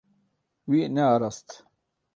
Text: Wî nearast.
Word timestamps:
Wî 0.69 0.79
nearast. 0.95 1.47